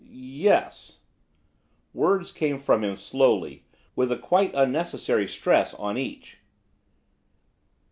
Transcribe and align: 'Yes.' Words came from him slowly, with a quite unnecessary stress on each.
'Yes.' 0.09 0.97
Words 1.93 2.31
came 2.31 2.57
from 2.57 2.83
him 2.83 2.95
slowly, 2.97 3.65
with 3.95 4.11
a 4.11 4.17
quite 4.17 4.51
unnecessary 4.55 5.27
stress 5.27 5.75
on 5.75 5.95
each. 5.95 6.39